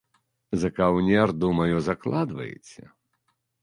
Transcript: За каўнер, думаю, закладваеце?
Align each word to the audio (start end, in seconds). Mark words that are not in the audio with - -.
За 0.63 0.71
каўнер, 0.79 1.35
думаю, 1.45 1.75
закладваеце? 1.91 2.81